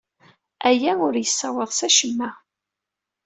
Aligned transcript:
Aya 0.69 0.93
ur 1.07 1.13
yessaweḍ 1.17 1.69
s 1.73 1.79
acemma. 1.87 2.29